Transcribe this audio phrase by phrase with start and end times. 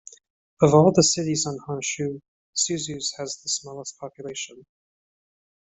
[0.63, 2.23] Of all the cities on Honshu,
[2.55, 4.65] Suzu's has the smallest population.